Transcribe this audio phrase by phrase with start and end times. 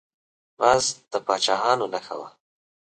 [0.59, 2.29] باز د پاچاهانو نښه وه